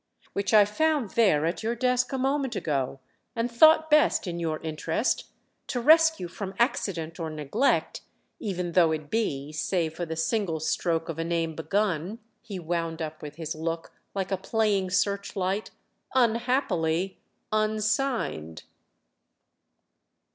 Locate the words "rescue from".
5.79-6.55